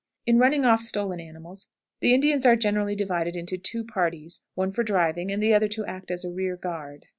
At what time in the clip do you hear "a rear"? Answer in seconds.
6.25-6.57